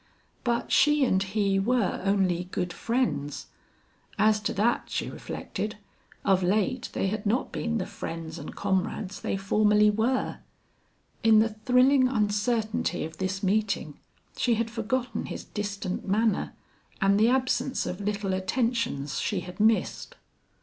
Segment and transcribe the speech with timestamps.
[0.43, 3.45] But she and he were only good friends.
[4.17, 5.77] As to that, she reflected,
[6.25, 10.39] of late they had not been the friends and comrades they formerly were.
[11.21, 13.93] In the thrilling uncertainty of this meeting
[14.35, 16.53] she had forgotten his distant manner
[16.99, 20.15] and the absence of little attentions she had missed.